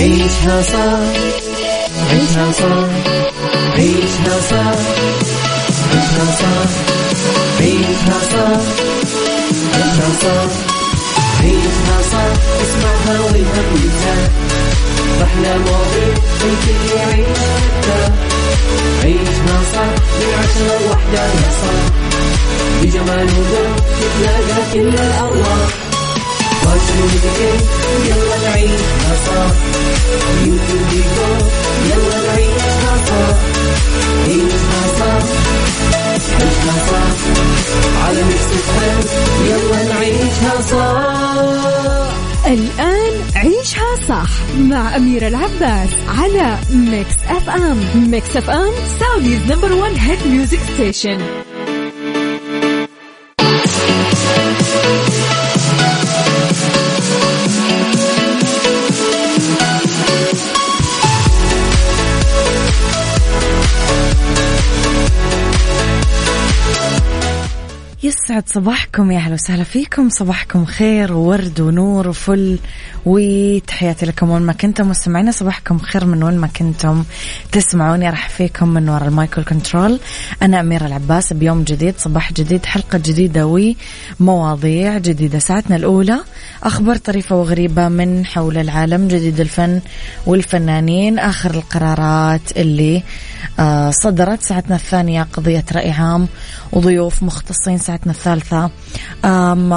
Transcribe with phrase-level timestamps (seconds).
[0.00, 0.98] عيشها صح.
[2.10, 2.88] عيشها صح.
[3.76, 4.78] عيشها صح.
[5.90, 6.68] عيشها صح.
[7.60, 8.60] عيشها صح.
[9.74, 10.50] عيشها صح.
[11.40, 12.32] عيشها صح.
[12.62, 14.30] اسمعها والهم ينزاح
[15.22, 16.14] أحلى مواضيع
[16.44, 17.38] الكل يعيش
[19.04, 19.90] عيشها صح.
[20.20, 21.84] من عشرة لوحدة يا صاح
[22.82, 25.68] بجمال وذوق تتلاقى كل الأرواح
[28.06, 29.54] يلا نعيشها صح
[30.42, 31.38] بيكون
[31.90, 33.36] يلا نعيشها صح
[34.26, 35.22] عيشها صح
[36.40, 37.10] عيشها صح
[38.06, 38.50] على ميكس
[42.46, 50.26] الآن عيشها صح مع أميرة العباس على Mix FM Mix FM Saudi's number one hit
[50.26, 51.18] music station
[68.30, 70.08] يسعد صباحكم يا أهلا وسهلا فيكم.
[70.08, 72.58] صباحكم خير وورد ونور وفل.
[73.06, 74.88] وتحياتي لكم وين ما كنتم.
[74.88, 77.04] مستمعينا صباحكم خير من وين ما كنتم.
[77.52, 80.00] تسمعوني أرحب فيكم من وراء ال mic وال control
[80.42, 81.32] أنا أميرة العباس.
[81.32, 83.74] بيوم جديد صباح جديد حلقة جديدة
[84.20, 85.38] ومواضيع جديدة.
[85.38, 86.18] ساعتنا الأولى
[86.62, 89.80] أخبار طريفة وغريبة من حول العالم جديد الفن
[90.26, 91.18] والفنانين.
[91.18, 93.02] آخر القرارات اللي
[93.58, 94.42] آه، صدرت.
[94.42, 96.28] ساعتنا الثانية قضية رأي عام
[96.72, 97.78] وضيوف مختصين.
[97.78, 98.70] ساعتنا الثالثة.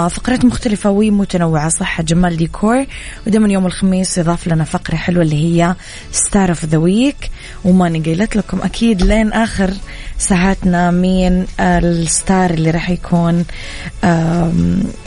[0.10, 1.70] فقرات مختلفة ومتنوعة.
[1.70, 2.86] صحة جمال ديكور.
[3.28, 5.76] ودائما يوم الخميس يضاف لنا فقرة حلوة اللي هي
[6.12, 7.32] star of the week
[7.66, 9.74] وماني قايلة لكم أكيد لين آخر
[10.18, 13.46] ساعاتنا مين ال star اللي راح يكون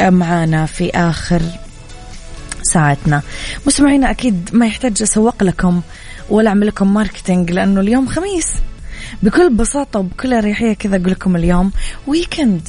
[0.01, 1.43] معانا في آخر
[2.73, 3.23] ساعتنا
[3.67, 5.81] مستمعينا أكيد ما يحتاج أسوق لكم
[6.31, 8.53] ولا أعمل لكم marketing لأنه اليوم خميس.
[9.23, 11.73] بكل بساطة وبكل أريحية كذا أقول لكم اليوم
[12.07, 12.69] weekend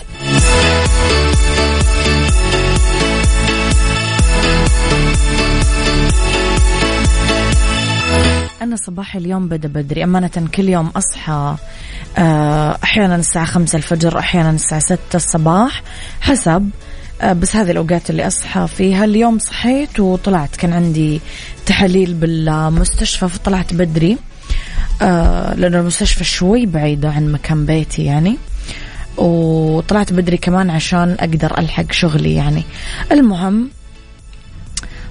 [8.67, 10.03] أنا صباحي اليوم بدأ بدري.
[10.03, 11.55] أمانة كل يوم أصحى
[12.17, 15.83] آه، أحيانا الساعة خمسة الفجر أحيانا الساعة ستة الصباح
[16.21, 16.69] حسب
[17.21, 19.05] آه، بس هذه الأوقات اللي أصحى فيها.
[19.05, 20.55] اليوم صحيت وطلعت.
[20.55, 21.21] كان عندي
[21.65, 24.17] تحاليل بالمستشفى فطلعت بدري
[25.01, 28.37] آه لأنه المستشفى شوي بعيدة عن مكان بيتي يعني.
[29.17, 32.63] وطلعت بدري كمان عشان أقدر ألحق شغلي يعني.
[33.11, 33.69] المهم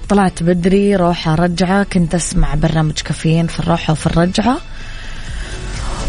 [0.09, 4.57] طلعت بدري روحة رجعة كنت أسمع برنامج كافيين في الروحة وفي الرجعة.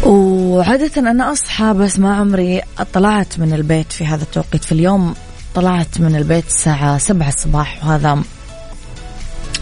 [0.03, 2.61] وعادة أنا أصحى بس ما عمري
[2.93, 4.63] طلعت من البيت في هذا التوقيت.
[4.63, 5.15] في اليوم
[5.55, 8.23] طلعت من البيت الساعة سبعة الصباح وهذا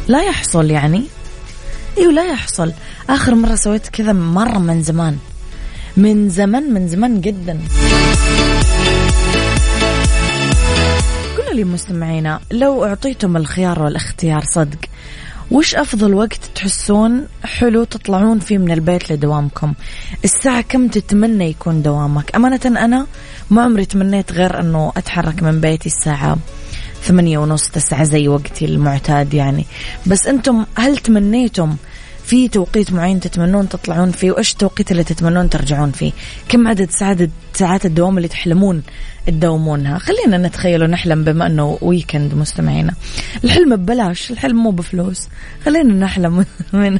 [0.07, 1.03] لا يحصل يعني.
[1.97, 2.73] إيوه لا يحصل.
[3.09, 5.17] آخر مرة سويت كذا مرة من زمان.
[5.97, 7.59] من زمان من زمان جدا.
[11.57, 14.77] لي مستمعينا لو أعطيتم الخيار والاختيار صدق
[15.51, 19.73] وش أفضل وقت تحسون حلو تطلعون فيه من البيت لدوامكم؟
[20.23, 23.07] الساعة كم تتمنى يكون دوامك؟ أمانة أنا
[23.49, 26.37] ما عمري تمنيت غير أنه أتحرك من بيتي الساعة
[27.03, 29.65] ثمانية ونص تسعة زي وقتي المعتاد يعني.
[30.05, 31.75] بس أنتم هل تمنيتم
[32.27, 36.11] في توقيت معين تتمنون تطلعون فيه وإيش التوقيت اللي تتمنون ترجعون فيه؟
[36.49, 38.83] كم عدد ساعات ساعات الدوام اللي تحلمون
[39.27, 42.93] تداومونها؟ خلينا نتخيل ونحلم بما أنه ويكند مستمعينا.
[43.43, 45.27] الحلم ببلاش الحلم مو بفلوس.
[45.65, 46.99] خلينا نحلم من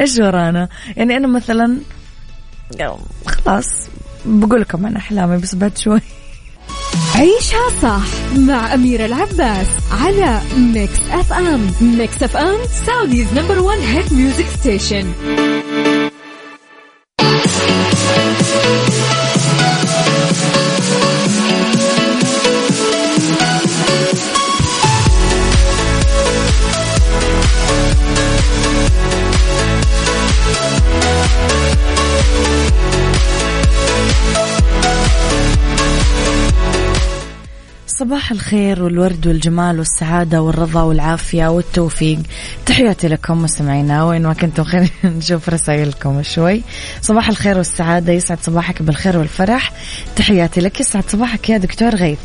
[0.00, 0.68] إيش ورانا.
[0.96, 1.78] يعني أنا مثلا
[3.26, 3.88] خلاص
[4.24, 6.00] بقول لكم عن أحلامي بس بعد شوي.
[7.16, 8.06] عيشها صح
[8.38, 9.66] مع أميرة العباس
[10.02, 15.12] على Mix FM Mix FM Saudi's number one hit music station
[38.06, 42.18] صباح الخير والورد والجمال والسعادة والرضا والعافية والتوفيق.
[42.66, 44.88] تحياتي لكم مستمعينا وين ما كنتم خلينا
[45.18, 46.62] نشوف رسائلكم شوي.
[47.02, 49.72] صباح الخير والسعادة يسعد صباحك بالخير والفرح.
[50.16, 52.18] تحياتي لك يسعد صباحك يا دكتور غيث.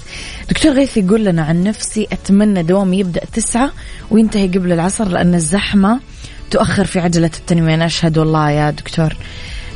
[0.49, 3.71] دكتور غيث يقول لنا عن نفسي أتمنى دوامي يبدأ تسعة
[4.11, 5.99] وينتهي قبل العصر لأن الزحمة
[6.51, 9.15] تؤخر في عجلة التنوين أشهد والله يا دكتور.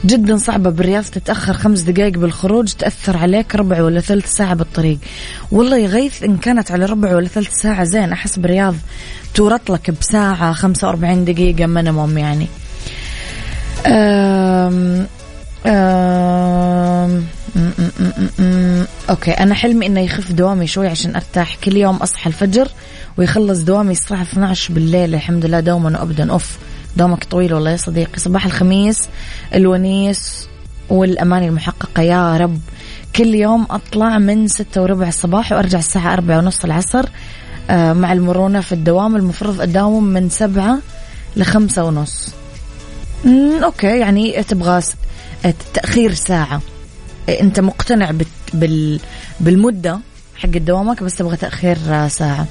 [0.05, 4.97] جدا صعبة بالرياض تتأخر خمس دقائق بالخروج تأثر عليك ربع ولا ثلث ساعة بالطريق.
[5.51, 8.75] والله يغيث إن كانت على ربع ولا ثلث ساعة زين أحس بالرياض
[9.33, 12.47] تورط لك بساعة خمسة وأربعين دقيقة minimum يعني.
[13.87, 15.07] أم
[15.65, 17.25] أم
[19.09, 21.55] okay أنا حلمي إنه يخف دوامي شوي عشان أرتاح.
[21.63, 22.67] كل يوم أصحى الفجر
[23.17, 26.31] ويخلص دوامي الساعة 12 بالليل الحمد لله دوما وابدا.
[26.31, 26.57] أوف.
[26.95, 28.19] دوامك طويل والله يا صديقي.
[28.19, 28.99] صباح الخميس
[29.55, 30.47] الونيس
[30.89, 32.59] والاماني المحققة يا رب.
[33.15, 37.05] كل يوم أطلع من ستة وربع الصباح وأرجع الساعة أربعة ونص العصر
[37.69, 39.15] آه، مع المرونة في الدوام.
[39.15, 40.79] المفروض أداوم من سبعة
[41.35, 42.29] لخمسة ونص.
[43.63, 44.81] أوكي يعني تبغى
[45.73, 46.61] تأخير ساعة.
[47.29, 48.11] أنت مقتنع
[48.53, 48.99] بال
[49.39, 49.99] بالمدة
[50.35, 52.45] حق دوامك بس تبغى تأخير ساعة.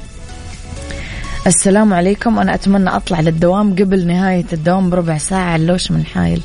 [1.46, 2.38] السلام عليكم.
[2.38, 6.43] أنا أتمنى أطلع للدوام قبل نهاية الدوام بربع ساعة علوش من حايل.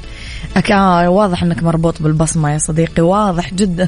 [0.57, 0.71] أك...
[0.71, 3.87] آه واضح إنك مربوط بالبصمة يا صديقي واضح جدا.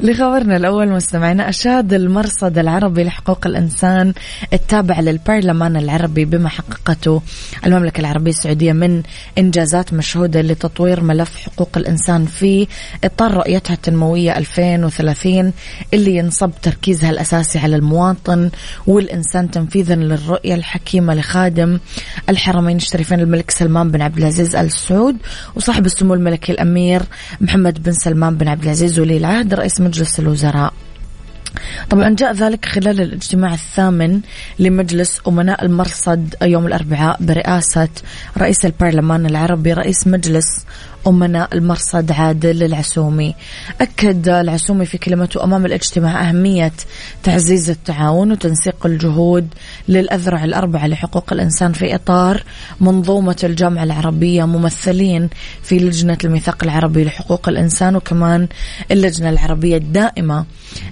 [0.00, 4.12] لخبرنا الأول مستمعينا أشاد المرصد العربي لحقوق الإنسان
[4.52, 7.22] التابع للبرلمان العربي بما حققته
[7.66, 9.02] المملكة العربية السعودية من
[9.38, 12.66] إنجازات مشهودة لتطوير ملف حقوق الإنسان في
[13.04, 15.52] إطار رؤيتها التنموية 2030
[15.94, 18.50] اللي ينصب تركيزها الأساسي على المواطن
[18.86, 21.78] والإنسان تنفيذا للرؤية الحكيمة لخادم
[22.28, 25.16] الحرمين الشريفين الملك سلمان بن عبد العزيز آل سعود
[25.54, 27.02] وصاحب السمو الملكي الأمير
[27.40, 30.72] محمد بن سلمان بن عبد العزيز ولي العهد رئيس مجلس الوزراء.
[31.90, 34.20] طبعا جاء ذلك خلال الاجتماع الثامن
[34.58, 37.88] لمجلس أمناء المرصد يوم الأربعاء برئاسة
[38.38, 40.46] رئيس البرلمان العربي رئيس مجلس
[41.06, 43.34] أمناء المرصد عادل العسومي.
[43.80, 46.72] أكد العسومي في كلمته أمام الاجتماع أهمية
[47.22, 49.48] تعزيز التعاون وتنسيق الجهود
[49.88, 52.42] للأذرع الأربعة لحقوق الإنسان في إطار
[52.80, 55.28] منظومة الجامعة العربية ممثلين
[55.62, 58.48] في لجنة الميثاق العربي لحقوق الإنسان وكمان
[58.90, 60.44] اللجنة العربية الدائمة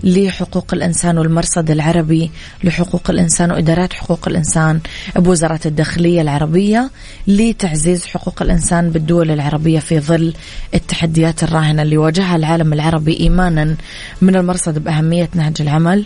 [0.05, 2.31] لحقوق الإنسان والمرصد العربي
[2.65, 4.81] لحقوق الإنسان وإدارات حقوق الإنسان
[5.17, 6.91] بوزارة الداخلية العربية
[7.27, 10.35] لتعزيز حقوق الإنسان بالدول العربية في ظل
[10.75, 13.77] التحديات الراهنة اللي واجهها العالم العربي إيمانا
[14.23, 16.05] من المرصد بأهمية نهج العمل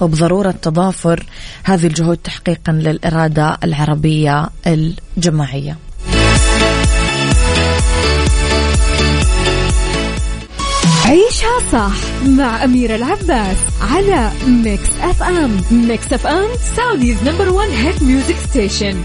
[0.00, 1.26] وبضرورة تضافر
[1.64, 5.76] هذه الجهود تحقيقا للإرادة العربية الجماعية.
[11.08, 11.96] عيشها صح
[12.26, 19.02] مع أميرة العباس على Mix FM Mix FM Saudi's number one hit music station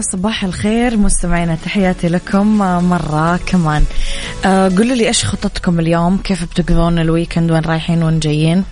[0.00, 2.58] يا صباح الخير مستمعينا تحياتي لكم
[2.88, 3.84] مرة كمان.
[4.44, 8.64] آه قولوا لي إيش خططكم اليوم؟ كيف بتقضون الويكند؟ وين رايحين؟ وين جايين؟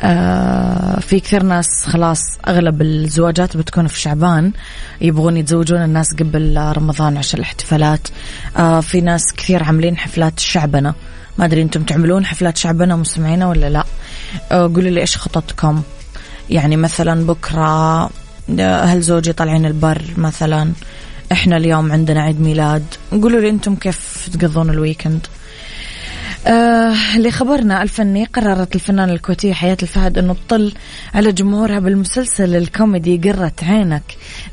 [0.00, 4.52] آه في كثير ناس خلاص أغلب الزواجات بتكون في شعبان
[5.00, 8.08] يبغون يتزوجون الناس قبل رمضان عشان الاحتفالات.
[8.56, 10.94] آه في ناس كثير عاملين حفلات شعبنة.
[11.38, 13.84] ما أدري أنتم تعملون حفلات شعبنة مستمعينا ولا لا؟
[14.52, 15.82] آه قولوا لي إيش خططكم؟
[16.50, 18.10] يعني مثلا بكرة
[18.58, 20.72] أهل زوجي طالعين البر مثلا؟
[21.32, 22.84] إحنا اليوم عندنا عيد ميلاد.
[23.12, 25.26] قولوا لي أنتم كيف تقضون ال weekend؟
[26.46, 30.72] آه لخبرنا الفني قررت الفنانة الكويتية حياة الفهد أنه تطل
[31.14, 34.02] على جمهورها بالمسلسل الكوميدي قرة عينك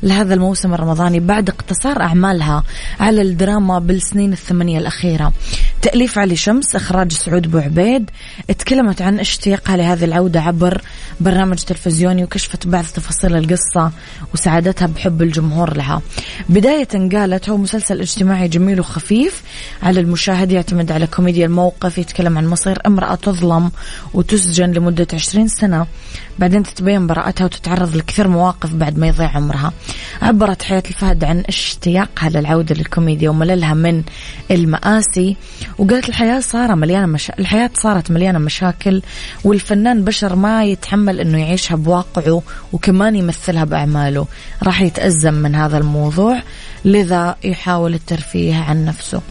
[0.02, 2.62] لهذا الموسم الرمضاني بعد اقتصار أعمالها
[3.00, 5.32] على الدراما بالسنين الثمانية الأخيرة.
[5.82, 8.10] تأليف علي شمس إخراج سعود بوعبيد
[8.58, 10.82] تكلمت عن اشتياقها لهذه العودة عبر
[11.20, 13.92] برنامج تلفزيوني وكشفت بعض تفاصيل القصة
[14.34, 16.02] وسعادتها بحب الجمهور لها.
[16.48, 19.42] بداية قالت هو مسلسل اجتماعي جميل وخفيف.
[19.82, 23.70] على المشاهد يعتمد على كوميديا الموقف يتكلم عن مصير امرأة تظلم
[24.14, 25.86] وتسجن لمدة عشرين سنة.
[26.38, 29.72] بعدين تتبين براءتها وتتعرض لكثير مواقف بعد ما يضيع عمرها.
[30.22, 34.02] عبرت حياة الفهد عن اشتياقها للعودة للكوميديا ومللها من
[34.50, 35.36] المآسي.
[35.78, 37.38] وقالت الحياة صار مليانة مشا...
[37.38, 39.02] الحياة صارت مليانة مشاكل
[39.44, 42.42] والفنان بشر ما يتحمل إنه يعيشها بواقعه
[42.72, 44.26] وكمان يمثلها بأعماله.
[44.62, 46.42] راح يتأزم من هذا الموضوع
[46.84, 49.22] لذا يحاول الترفيه عن نفسه.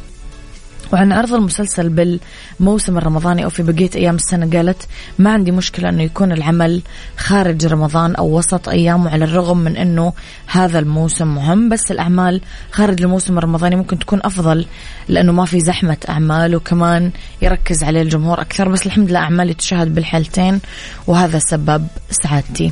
[0.94, 4.88] وعن عرض المسلسل بالموسم الرمضاني أو في بقية أيام السنة قالت
[5.20, 6.82] ما عندي مشكلة أنه يكون العمل
[7.18, 10.14] خارج رمضان أو وسط أيامه على الرغم من أنه
[10.48, 12.42] هذا الموسم مهم بس الأعمال
[12.72, 14.66] خارج الموسم الرمضاني ممكن تكون أفضل
[15.08, 19.96] لأنه ما في زحمة أعمال وكمان يركز عليه الجمهور أكثر بس الحمد لله أعمالي تشاهد
[19.96, 20.60] بالحالتين
[21.08, 22.72] وهذا سبب سعادتي.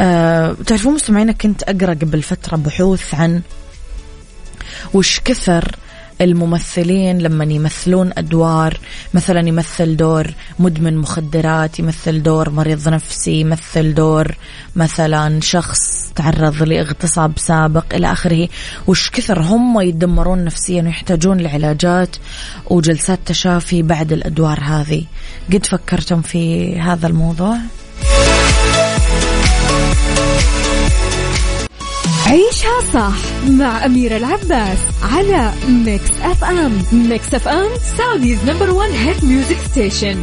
[0.00, 3.42] أه تعرفون مستمعينا كنت أقرأ قبل فترة بحوث عن
[4.94, 5.76] وش كثر
[6.20, 8.78] الممثلين لما يمثلون أدوار
[9.14, 14.36] مثلا يمثل دور مدمن مخدرات يمثل دور مريض نفسي يمثل دور
[14.76, 18.48] مثلا شخص تعرض لاغتصاب سابق إلى آخره
[18.86, 22.16] وش كثر هم يتدمرون نفسيا ويحتاجون لعلاجات
[22.70, 25.04] وجلسات تشافي بعد الأدوار هذه
[25.52, 27.58] قد فكرتم في هذا الموضوع؟
[32.30, 33.16] عيشها صح
[33.48, 40.22] مع أميرة العباس على Mix FM Mix FM Saudi's number one hit music station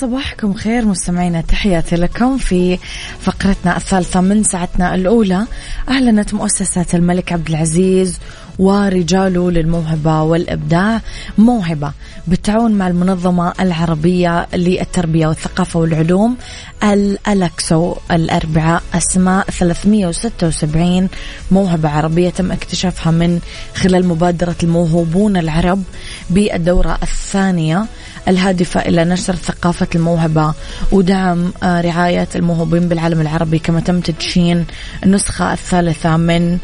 [0.00, 2.78] صباحكم خير مستمعينا تحياتي لكم في
[3.20, 5.46] فقرتنا الثالثة من ساعتنا الأولى.
[5.88, 8.18] أعلنت مؤسسة الملك عبد العزيز
[8.58, 11.00] ورجاله للموهبة والإبداع
[11.38, 11.92] موهبة
[12.26, 16.36] بالتعاون مع المنظمة العربية للتربية والثقافة والعلوم
[16.82, 21.08] الألكسو الأربعاء أسماء 376
[21.50, 23.40] موهبة عربية تم اكتشافها من
[23.74, 25.82] خلال مبادرة الموهوبون العرب
[26.30, 27.86] بالدورة الثانية
[28.28, 30.54] الهادفة إلى نشر ثقافة الموهبة
[30.92, 34.66] ودعم آه، رعاية الموهوبين بالعالم العربي كما تم تدشين
[35.04, 36.58] النسخة الثالثة من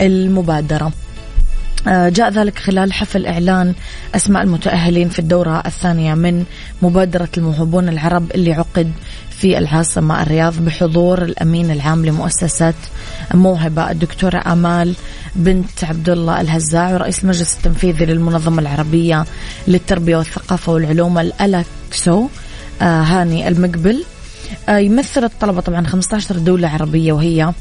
[0.00, 0.92] المبادرة.
[1.88, 3.74] جاء ذلك خلال حفل إعلان
[4.14, 6.44] أسماء المتأهلين في الدورة الثانية من
[6.82, 8.92] مبادرة الموهوبون العرب اللي عقد
[9.30, 12.74] في العاصمة الرياض بحضور الأمين العام لمؤسسة
[13.34, 14.94] موهبة الدكتورة آمال
[15.36, 19.24] بنت عبد الله الهزاع ورئيس المجلس التنفيذي للمنظمة العربية
[19.68, 22.28] للتربية والثقافة والعلوم الألكسو
[22.82, 23.96] آه هاني المقبل.
[23.96, 24.17] آه،
[24.76, 27.52] يمثل الطلبة طبعا 15 دولة عربية وهي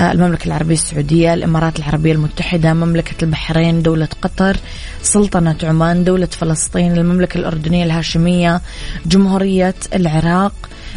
[0.00, 4.56] آه، المملكة العربية السعودية الإمارات العربية المتحدة مملكة البحرين دولة قطر
[5.02, 8.60] سلطنة عمان دولة فلسطين المملكة الأردنية الهاشمية
[9.06, 10.52] جمهورية العراق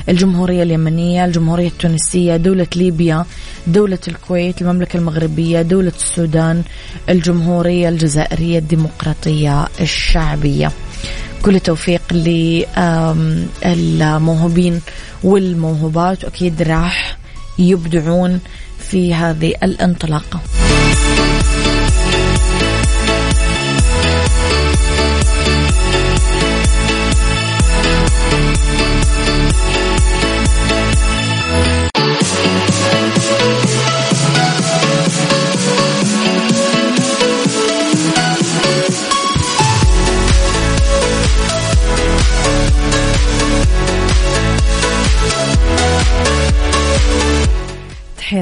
[0.10, 3.26] الجمهورية اليمنية الجمهورية التونسية دولة ليبيا
[3.68, 6.64] دولة الكويت المملكة المغربية دولة السودان
[7.10, 10.72] الجمهورية الجزائرية الديمقراطية الشعبية.
[11.46, 12.02] كل التوفيق
[13.64, 14.82] للموهوبين
[15.24, 17.18] والموهوبات وأكيد راح
[17.60, 18.40] يبدعون
[18.90, 20.40] في هذه الانطلاقة.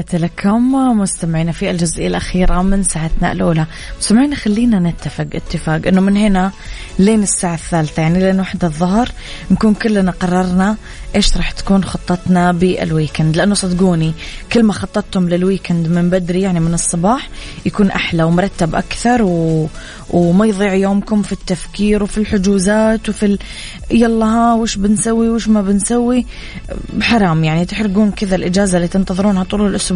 [0.04, 3.66] تحياتي لكم مستمعينا في الجزئية الأخيرة من ساعتنا الأولى.
[3.98, 6.52] مستمعينا خلينا نتفق اتفاق أنه من هنا
[6.98, 9.08] لين الساعة الثالثة يعني لين وحدة الظهر
[9.50, 10.76] نكون كلنا قررنا
[11.16, 14.14] إيش راح تكون خطتنا بال weekend لأنه صدقوني
[14.52, 17.28] كل ما خططتم لل weekend من بدري يعني من الصباح
[17.66, 19.68] يكون أحلى ومرتب أكثر و...
[20.10, 23.38] وما يضيع يومكم في التفكير وفي الحجوزات وفي ال...
[23.90, 26.26] يلا ها وش بنسوي وش ما بنسوي؟
[27.00, 29.93] حرام يعني تحرقون كذا الإجازة اللي تنتظرونها طول الأسبوع.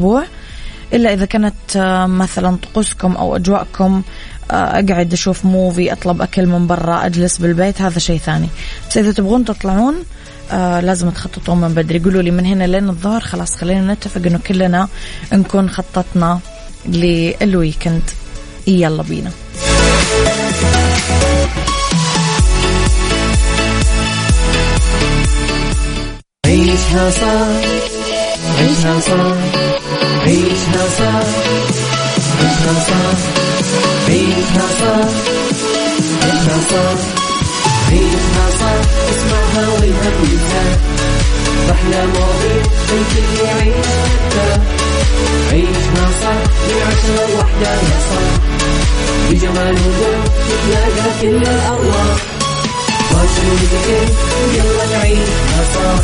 [0.93, 4.03] إلا إذا كانت آه، مثلا طقوسكم أو أجواءكم
[4.51, 8.49] آه، أقعد أشوف movie أطلب أكل من برا أجلس بالبيت هذا شيء ثاني.
[8.91, 9.95] بس إذا تبغون تطلعون
[10.53, 11.99] آه لازم تخططون من بدري.
[11.99, 14.89] قولوا لي من هنا لين الظهر خلاص خلينا نتفق إنه كلنا
[15.33, 16.41] نكون خططنا
[16.87, 18.03] لل weekend
[18.67, 19.31] يلا بينا.
[26.47, 27.11] عيشها
[28.59, 29.01] عيشها
[30.27, 31.29] عيشها صح
[32.41, 33.19] عيشها صح
[34.09, 35.09] عيشها صح
[36.23, 37.01] عيشها صح
[37.91, 40.79] عيشها صح اسمعها والهم ينزاح
[41.71, 43.87] أحلى مواضيع الكل يعيش
[45.53, 48.39] عيشها صح من عشرة لوحدة يا صاح
[49.31, 52.17] بجمال وذوق تتلاقى كل الأرواح
[54.55, 56.03] يلا نعيشها صح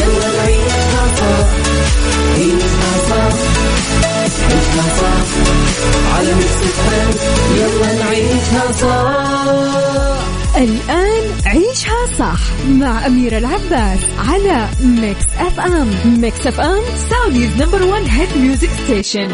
[0.00, 1.46] يلا نعيشها صح
[2.34, 3.34] عيشها صح
[4.50, 5.22] عيشها صح
[6.16, 6.32] على
[7.56, 8.64] يلا نعيشها
[10.56, 13.98] الآن عيشها صح مع أميرة العباس
[14.28, 15.90] على Mix FM
[16.20, 19.28] Mix FM Saudi's number one hit music station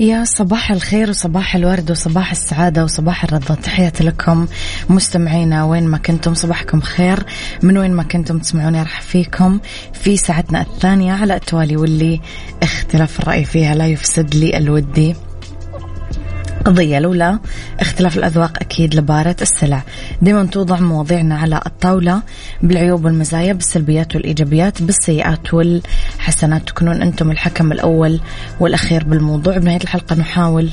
[0.00, 3.54] يا صباح الخير وصباح الورد وصباح السعادة وصباح الرضا.
[3.54, 4.46] تحياتي لكم
[4.90, 7.24] مستمعينا وين ما كنتم صباحكم خير.
[7.62, 9.60] من وين ما كنتم تسمعوني راح فيكم
[9.92, 12.20] في ساعتنا الثانية على التوالي واللي
[12.62, 15.16] اختلاف الرأي فيها لا يفسد لي الودي.
[16.64, 17.38] قضية لولا
[17.80, 19.82] اختلاف الأذواق أكيد لبارة السلع.
[20.22, 22.22] دائما توضع مواضيعنا على الطاولة
[22.62, 26.66] بالعيوب والمزايا بالسلبيات والإيجابيات بالسيئات والحسنات.
[26.66, 28.20] تكونون أنتم الحكم الأول
[28.60, 29.58] والأخير بالموضوع.
[29.58, 30.70] بنهاية الحلقة نحاول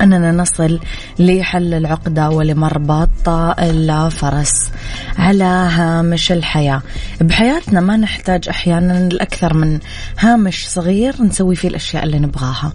[0.00, 0.80] أننا نصل
[1.18, 4.70] لحل العقدة ولمربط الفرس
[5.18, 6.82] على هامش الحياة.
[7.20, 9.78] بحياتنا ما نحتاج أحيانا لأكثر من
[10.18, 12.72] هامش صغير نسوي فيه الأشياء اللي نبغاها.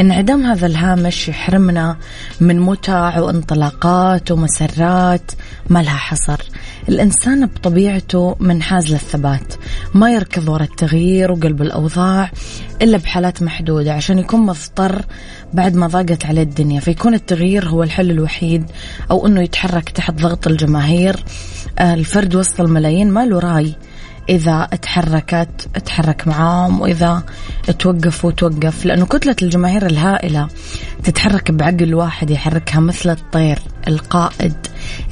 [0.00, 1.96] انعدام هذا الهامش يحرمنا
[2.40, 5.32] من متع وانطلاقات ومسرات
[5.70, 6.40] ما لها حصر.
[6.88, 9.54] الإنسان بطبيعته منحاز للثبات
[9.94, 12.30] ما يركض وراء التغيير وقلب الأوضاع
[12.82, 15.04] إلا بحالات محدودة عشان يكون مضطر
[15.52, 18.64] بعد ما ضاقت عليه الدنيا فيكون التغيير هو الحل الوحيد
[19.10, 21.24] أو أنه يتحرك تحت ضغط الجماهير.
[21.78, 23.74] آه، الفرد وسط الملايين ما له راي
[24.28, 27.22] إذا تحركت تحرك معاهم وإذا
[27.78, 30.48] توقف وتوقف لأنه كتلة الجماهير الهائلة
[31.04, 34.54] تتحرك بعقل واحد يحركها مثل الطير القائد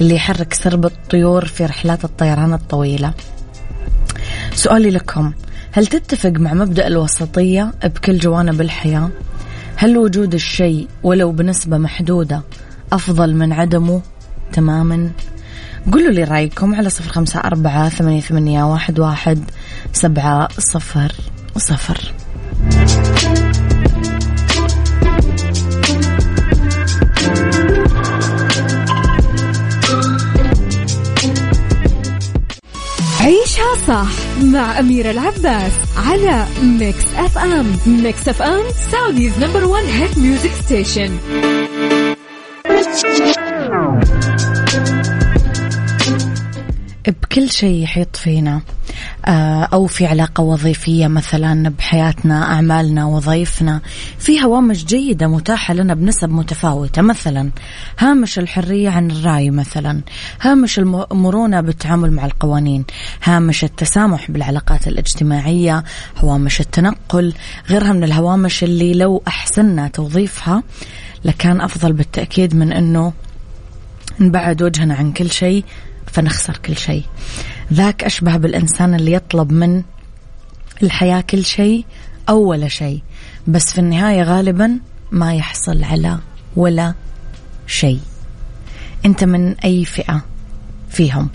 [0.01, 3.15] اللي يحرك سرب الطيور في رحلات الطيران الطويلة
[4.55, 5.33] سؤالي لكم
[5.73, 9.11] هل تتفق مع مبدأ الوسطية بكل جوانب الحياة؟
[9.77, 12.43] هل وجود الشيء ولو بنسبة محدودة
[12.93, 14.01] أفضل من عدمه
[14.53, 15.11] تماما؟
[15.93, 19.45] قولوا لي رأيكم على صفر خمسة أربعة ثمانية, ثمانية واحد, واحد
[19.93, 21.13] سبعة صفر
[21.57, 22.15] صفر.
[33.21, 34.09] عيشها صح
[34.43, 41.19] مع أميرة العباس على Mix FM Mix FM Saudi's number one hit music station
[47.31, 48.61] بكل شيء يحيط فينا.
[49.27, 53.81] آه، أو في علاقة وظيفية مثلا بحياتنا أعمالنا وظايفنا.
[54.19, 57.03] في هوامش جيدة متاحة لنا بنسب متفاوتة.
[57.03, 57.51] مثلا
[57.99, 60.01] هامش الحرية عن الرأي مثلا.
[60.41, 62.85] هامش المرونة بالتعامل مع القوانين.
[63.25, 65.85] هامش التسامح بالعلاقات الاجتماعية.
[66.19, 67.35] هوامش التنقل.
[67.69, 70.63] غيرها من الهوامش اللي لو أحسننا توظيفها
[71.25, 73.13] لكان أفضل بالتأكيد من أنه
[74.21, 75.65] نبعد وجهنا عن كل شيء
[76.13, 77.05] فنخسر كل شيء.
[77.73, 79.83] ذاك أشبه بالإنسان اللي يطلب من
[80.83, 81.85] الحياة كل شيء
[82.29, 83.03] أو ولا شيء.
[83.47, 84.79] بس في النهاية غالبا
[85.13, 86.19] ما يحصل على
[86.57, 86.95] ولا
[87.67, 88.01] شيء.
[89.05, 90.25] أنت من أي فئة
[90.91, 91.29] فيهم؟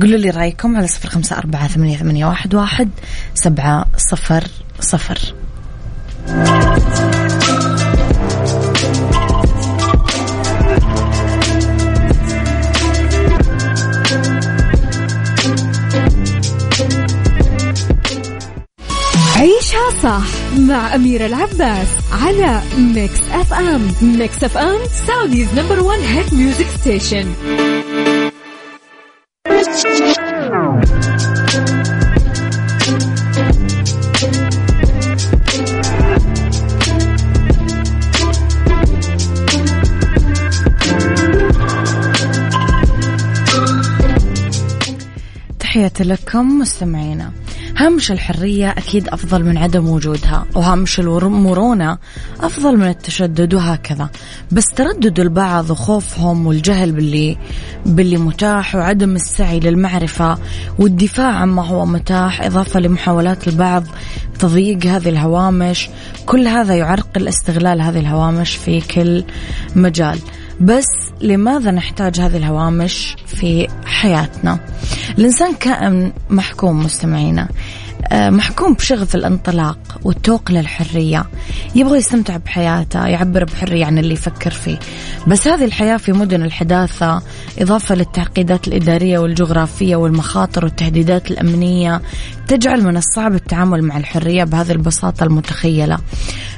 [0.00, 2.90] قولوا لي رأيكم على صفر خمسة أربعة ثمانية, ثمانية واحد, واحد
[3.34, 4.44] سبعة صفر
[4.80, 5.34] صفر.
[20.02, 20.26] صح
[20.58, 21.88] مع أميرة العباس
[22.22, 27.32] على Mix FM Mix FM Saudi's number one hit music station
[45.60, 47.32] تحياتي لكم مستمعينا.
[47.78, 51.98] هامش الحرية أكيد أفضل من عدم وجودها وهامش المرونة
[52.40, 54.10] أفضل من التشدد وهكذا.
[54.52, 57.38] بس تردد البعض وخوفهم والجهل باللي
[57.86, 60.38] باللي متاح وعدم السعي للمعرفة
[60.78, 63.84] والدفاع عما هو متاح إضافة لمحاولات البعض
[64.38, 65.88] تضييق هذه الهوامش.
[66.26, 69.24] كل هذا يعرقل استغلال هذه الهوامش في كل
[69.76, 70.18] مجال.
[70.60, 70.86] بس
[71.20, 74.58] لماذا نحتاج هذه الهوامش في حياتنا؟
[75.18, 77.48] الإنسان كائن محكوم مستمعينا
[78.12, 81.26] آه، محكوم بشغف الانطلاق والتوق للحرية.
[81.74, 84.78] يبغى يستمتع بحياته يعبر بحرية عن اللي يفكر فيه.
[85.26, 87.22] بس هذه الحياة في مدن الحداثة
[87.58, 92.02] إضافة للتعقيدات الإدارية والجغرافية والمخاطر والتهديدات الأمنية
[92.48, 95.98] تجعل من الصعب التعامل مع الحرية بهذه البساطة المتخيلة.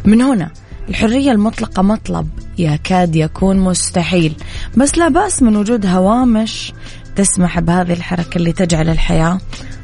[0.04, 0.50] من هنا
[0.90, 2.28] الحرية المطلقة مطلب.
[2.58, 4.34] يكاد يكون مستحيل.
[4.76, 6.72] بس لا بأس من وجود هوامش
[7.16, 9.38] تسمح بهذه الحركة اللي تجعل الحياة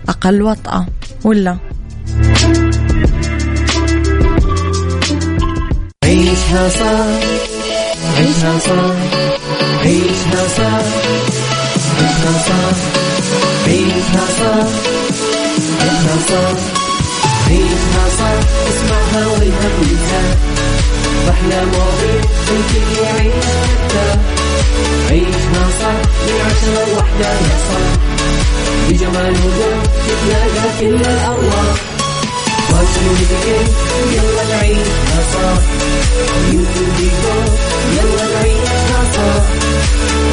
[0.09, 0.87] أقل وطأة
[1.25, 1.57] ولا؟
[6.05, 7.07] عيشها صح.
[8.16, 8.97] عيشها صح.
[9.85, 10.83] عيشها صح.
[11.99, 12.77] عيشها صح.
[13.66, 14.66] عيشها صح.
[15.81, 16.59] عيشها صح.
[17.49, 18.35] عيشها صح.
[18.69, 20.56] اسمعها والهم ينزاح
[21.31, 24.19] أحلى مواضيع الكل يعيش حتى
[25.11, 27.31] عيشها صح من عشرة لوحدة
[27.69, 27.93] صاح
[28.89, 31.77] بجمال وذوق تتلاقى كل الأرواح.
[32.71, 33.19] واشرب
[34.12, 35.62] يلا نعيشها صح
[36.53, 37.49] يوتيوب يقول
[37.97, 39.45] يلا نعيشها صح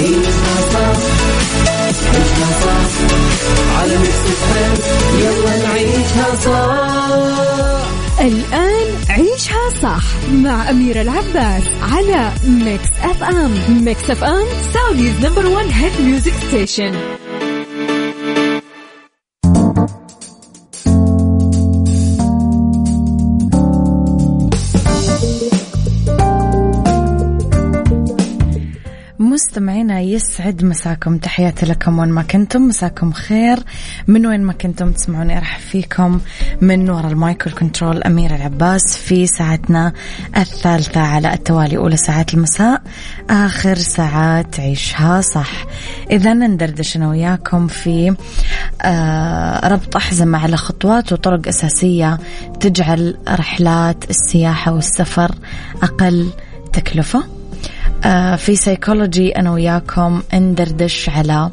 [0.02, 0.98] عيشها صح
[2.14, 2.84] عيشها صح.
[3.80, 4.24] على Mix
[5.20, 15.26] يلا نعيشها صح الآن عيشها صح مع أميرة العباس على Mix FM Mix FM Saudi's
[15.26, 16.94] number one hit music station
[29.34, 31.18] مستمعينا يسعد مساكم.
[31.18, 32.62] تحياتي لكم وين ما كنتم.
[32.62, 33.60] مساكم خير.
[34.08, 36.20] من وين ما كنتم تسمعوني أرحب فيكم
[36.62, 39.94] من وراء المايكل كنترول أميرة العباس في ساعتنا
[40.38, 42.82] الثالثة على التوالي أولى ساعات المساء.
[43.30, 45.66] آخر ساعات عيشها صح.
[46.12, 48.16] إذا ندردش أنا وياكم في
[48.82, 52.20] آه ربط أحزمة على خطوات وطرق أساسية
[52.60, 55.36] تجعل رحلات السياحة والسفر
[55.84, 56.30] أقل
[56.74, 57.20] تكلفة.
[57.20, 57.43] آه،
[58.38, 61.50] في سيكولوجي أنا وياكم ندردش على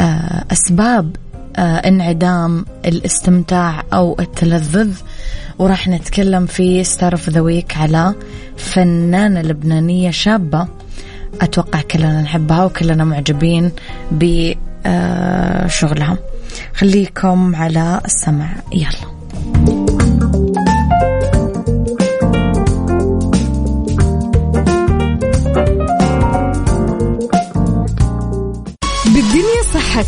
[0.00, 1.16] آه، أسباب
[1.56, 4.96] آه، انعدام الاستمتاع أو التلذذ.
[5.58, 8.14] وراح نتكلم في star of the week على
[8.56, 10.66] فنانة لبنانية شابة.
[11.40, 13.72] أتوقع كلنا نحبها وكلنا معجبين
[14.10, 14.58] بشغلها
[16.74, 18.48] خليكم على السمع.
[18.72, 19.13] يلا.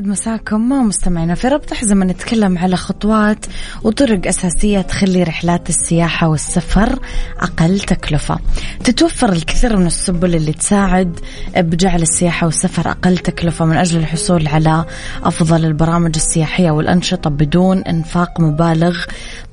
[0.00, 3.46] يسعد مساكم ما مستمعنا في ربط حزمة نتكلم على خطوات
[3.82, 6.98] وطرق أساسية تخلي رحلات السياحة والسفر
[7.40, 8.38] أقل تكلفة.
[8.84, 11.20] تتوفر الكثير من السبل اللي تساعد
[11.56, 14.84] بجعل السياحة والسفر أقل تكلفة من أجل الحصول على
[15.22, 19.04] أفضل البرامج السياحية والأنشطة بدون إنفاق مبالغ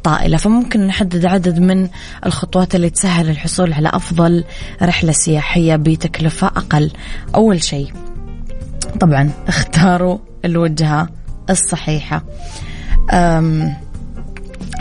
[0.04, 0.38] طائلة.
[0.38, 1.88] فممكن نحدد عدد من
[2.26, 4.44] الخطوات اللي تسهل الحصول على أفضل
[4.82, 6.92] رحلة سياحية بتكلفة أقل.
[7.36, 7.92] أول شيء
[9.00, 11.10] طبعا اختاروا الوجهة
[11.50, 12.24] الصحيحة.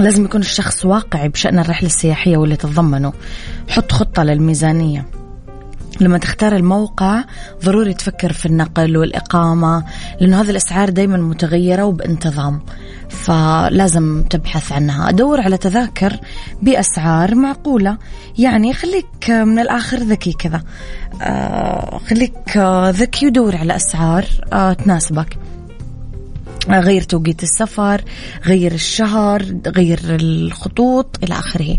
[0.01, 3.12] لازم يكون الشخص واقعي بشأن الرحلة السياحية واللي تتضمنه.
[3.69, 5.07] حط خطة للميزانية.
[6.01, 7.25] لما تختار الموقع
[7.64, 9.85] ضروري تفكر في النقل والإقامة
[10.21, 12.61] لأنه هذه الأسعار دايما متغيرة وبانتظام
[13.09, 15.09] فلازم تبحث عنها.
[15.09, 16.16] أدور على تذاكر
[16.62, 17.99] بأسعار معقولة.
[18.38, 20.62] يعني خليك من الآخر ذكي كذا.
[21.23, 22.57] آه خليك
[22.88, 25.38] ذكي ودور على أسعار آه تناسبك.
[26.70, 28.02] غير توقيت السفر
[28.46, 31.79] غير الشهر غير الخطوط إلى آخره.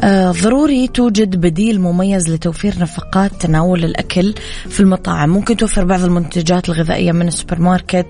[0.00, 4.34] آه ضروري توجد بديل مميز لتوفير نفقات تناول الأكل
[4.68, 5.30] في المطاعم.
[5.30, 8.06] ممكن توفر بعض المنتجات الغذائية من السوبر ماركت.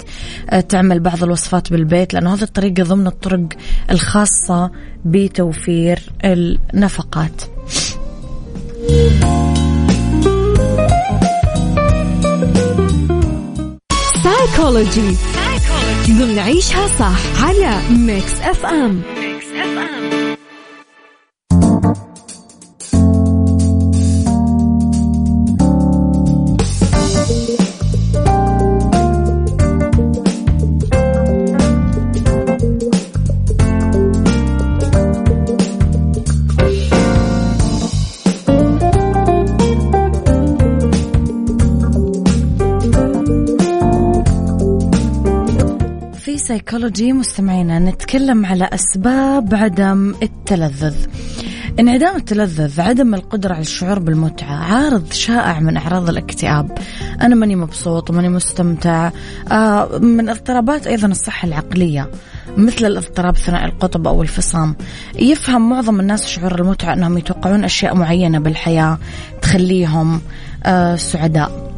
[0.50, 3.48] آه تعمل بعض الوصفات بالبيت لأنه هذه الطريقة ضمن الطرق
[3.90, 4.70] الخاصة
[5.04, 7.42] بتوفير النفقات.
[14.22, 15.16] سايكولوجي
[16.12, 20.17] ضمن عيشها صح على Mix FM Mix FM
[46.48, 50.96] سايكولوجي مستمعينا نتكلم على أسباب عدم التلذذ.
[51.80, 56.78] انعدام التلذذ عدم القدرة على الشعور بالمتعة عارض شائع من أعراض الاكتئاب.
[57.22, 59.10] أنا ماني مبسوط وماني مستمتع.
[59.52, 62.10] آه من اضطرابات أيضا الصحة العقلية
[62.56, 64.76] مثل الاضطراب ثنائي القطب أو الفصام.
[65.18, 68.98] يفهم معظم الناس شعور المتعة أنهم يتوقعون أشياء معينة بالحياة
[69.42, 70.20] تخليهم
[70.64, 71.77] آه سعداء.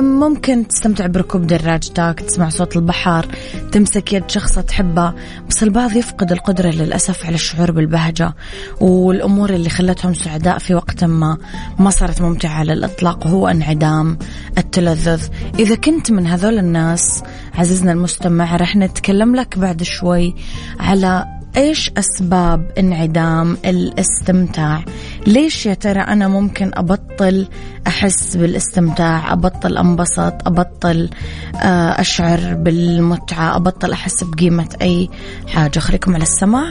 [0.00, 3.26] ممكن تستمتع بركوب دراجتك تسمع صوت البحر
[3.72, 5.14] تمسك يد شخص تحبه
[5.48, 8.34] بس البعض يفقد القدرة للأسف على الشعور بالبهجة
[8.80, 11.38] والأمور اللي خلتهم سعداء في وقت ما
[11.78, 14.18] ما صارت ممتعة على الإطلاق وهو انعدام
[14.58, 15.22] التلذذ.
[15.58, 17.22] إذا كنت من هذول الناس
[17.54, 20.34] عزيزنا المستمع رح نتكلم لك بعد شوي
[20.80, 24.84] على إيش أسباب انعدام الاستمتاع؟
[25.26, 27.46] ليش يا ترى أنا ممكن أبطل
[27.86, 31.10] أحس بالاستمتاع أبطل أنبسط أبطل
[31.56, 35.10] آه، أشعر بالمتعة أبطل أحس بقيمة أي
[35.48, 36.64] حاجة؟ خليكم على السماع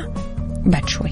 [0.66, 1.10] بعد شوي.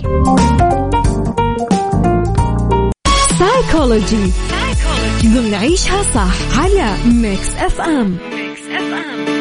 [3.40, 4.32] سايكولوجي
[5.24, 9.39] ضمن عيشها صح على Mix FM Mix FM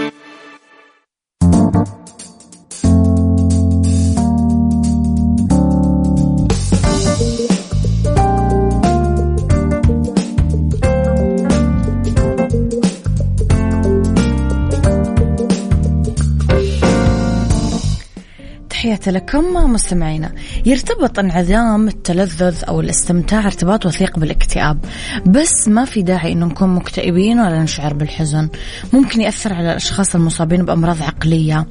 [18.79, 20.33] تحياتي لكم مستمعينا.
[20.67, 24.85] يرتبط انعدام التلذذ أو الاستمتاع ارتباط وثيق بالاكتئاب
[25.27, 28.49] بس ما في داعي أنه نكون مكتئبين ولا نشعر بالحزن.
[28.93, 31.67] ممكن يأثر على الأشخاص المصابين بأمراض عقلية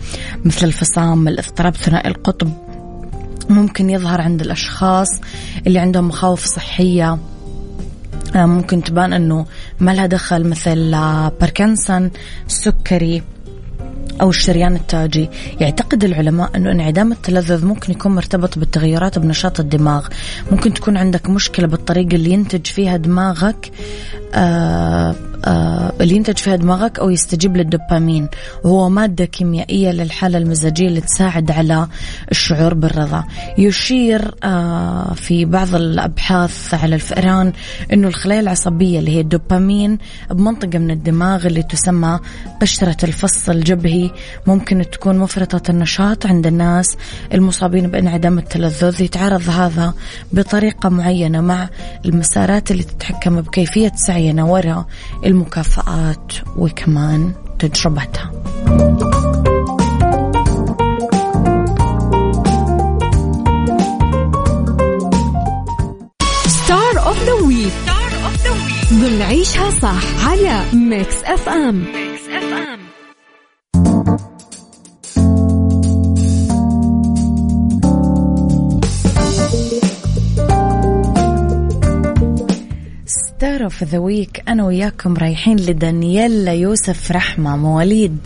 [0.46, 2.52] مثل الفصام الاضطراب ثنائي القطب.
[3.50, 5.10] ممكن يظهر عند الأشخاص
[5.68, 7.18] اللي عندهم مخاوف صحية.
[8.36, 9.46] آه، ممكن تبان أنه
[9.80, 10.92] ما لها دخل مثل
[11.42, 12.12] باركنسون
[12.48, 13.24] السكري
[14.22, 15.30] أو الشريان التاجي.
[15.60, 20.08] يعتقد العلماء أنه انعدام التلذذ ممكن يكون مرتبط بالتغيرات بنشاط الدماغ.
[20.52, 23.72] ممكن تكون عندك مشكلة بالطريقة اللي ينتج فيها دماغك
[24.34, 25.16] آه
[26.02, 28.28] اللي ينتج فيها دماغك أو يستجيب للدوبامين.
[28.64, 31.88] وهو مادة كيميائية للحالة المزاجية اللي تساعد على
[32.32, 33.24] الشعور بالرضا.
[33.58, 37.54] يشير آه في بعض الأبحاث على الفئران
[37.94, 39.98] أنه الخلايا العصبية اللي هي الدوبامين
[40.32, 42.20] بمنطقة من الدماغ اللي تسمى
[42.62, 44.12] قشرة الفص الجبهي
[44.48, 46.98] ممكن تكون مفرطة النشاط عند الناس
[47.34, 49.02] المصابين بانعدام التلذذ.
[49.02, 49.94] يتعارض هذا
[50.34, 51.70] بطريقة معينة مع
[52.06, 54.86] المسارات اللي تتحكم بكيفية سعينا وراء
[55.28, 58.32] المكافآت وكمان تجربتها.
[66.48, 72.22] star of the week star of the week ضمن عيشها صح على Mix FM Mix
[72.30, 72.80] FM
[83.40, 88.18] star of the week أنا وياكم رايحين لدانييلا يوسف رحمة مواليد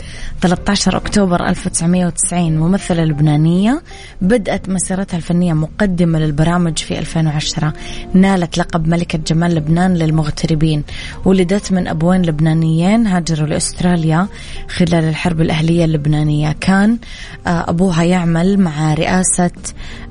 [0.41, 3.81] 13 أكتوبر 1990 ممثلة لبنانية.
[4.21, 7.73] بدأت مسيرتها الفنية مقدمة للبرامج في 2010
[8.13, 10.83] نالت لقب ملكة جمال لبنان للمغتربين.
[11.25, 14.27] ولدت من أبوين لبنانيين هاجروا لأستراليا
[14.67, 16.55] خلال الحرب الأهلية اللبنانية.
[16.61, 16.97] كان
[17.47, 19.51] آه، أبوها يعمل مع رئاسة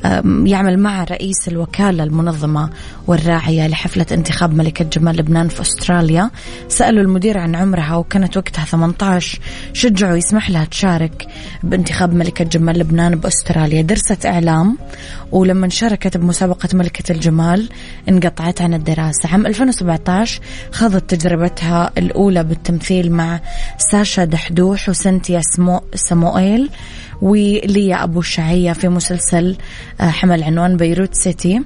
[0.05, 2.71] آه، يعمل مع رئيس الوكالة المنظمة
[3.07, 6.31] والراعية لحفلة انتخاب ملكة جمال لبنان في أستراليا.
[6.69, 9.41] سألوا المدير عن عمرها وكانت وقتها 18
[9.73, 11.27] شجعوا يسمح لها تشارك
[11.63, 13.83] بانتخاب ملكة جمال لبنان بأستراليا.
[13.83, 14.79] درست إعلام
[15.33, 17.69] ولما شاركت بمسابقة ملكة الجمال
[18.09, 19.29] انقطعت عن الدراسة.
[19.29, 20.41] عام 2017
[20.73, 23.41] خاضت تجربتها الأولى بالتمثيل مع
[23.79, 26.71] ساشا دحدوح وسنتيا سمو سموئيل
[27.23, 29.57] وليا أبو شعية في مسلسل
[30.01, 31.61] آه، حمل عنوان بيروت سيتي.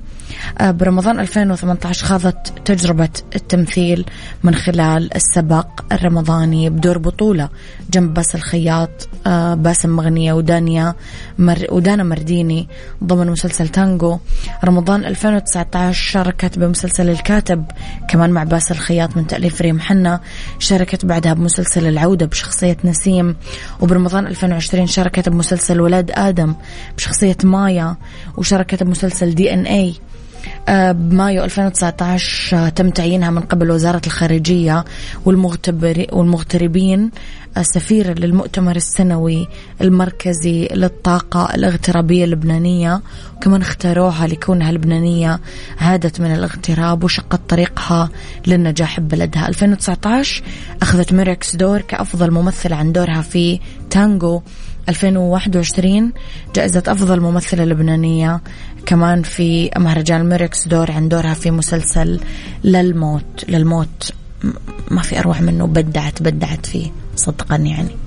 [0.61, 4.05] برمضان 2018 خاضت تجربة التمثيل
[4.43, 7.49] من خلال السبق الرمضاني بدور بطولة
[7.91, 10.95] جنب باسل الخياط آه، باسم مغنية ودانيا
[11.39, 12.69] مر ودانا مرديني
[13.05, 14.19] ضمن مسلسل تانجو.
[14.65, 17.65] رمضان 2019 شاركت بمسلسل الكاتب
[18.11, 20.21] كمان مع باسل الخياط من تأليف ريم حنا.
[20.59, 23.37] شاركت بعدها بمسلسل العودة بشخصية نسيم.
[23.81, 26.55] وبرمضان 2020 شاركت بمسلسل ولاد آدم
[26.97, 27.97] بشخصية مايا.
[28.37, 30.15] وشاركت بمسلسل DNA آه،
[30.93, 34.85] بمايو 2019 آه، تم تعيينها من قبل وزارة الخارجية
[36.13, 37.11] والمغتربين
[37.57, 39.49] آه، سفيرة للمؤتمر السنوي
[39.81, 43.03] المركزي للطاقة الاغترابية اللبنانية
[43.37, 45.41] وكمان اختاروها لكونها لبنانية
[45.81, 48.11] عادت من الاغتراب وشقت طريقها
[48.47, 49.49] للنجاح ببلدها.
[49.49, 50.43] 2019
[50.83, 54.43] أخذت ميركس دور كأفضل ممثلة عن دورها في تانجو.
[54.89, 56.13] 2021
[56.55, 58.41] جائزة أفضل ممثلة لبنانية
[58.87, 62.21] كمان في مهرجان ميركس دور عن دورها في مسلسل
[62.65, 64.13] للموت للموت
[64.91, 68.04] ما في أروع منه بدعت بدعت فيه صدقا يعني.